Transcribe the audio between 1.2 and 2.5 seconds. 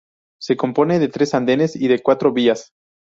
andenes y de cuatro